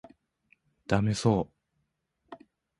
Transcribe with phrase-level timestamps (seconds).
[0.87, 1.47] ダメそ
[2.33, 2.37] う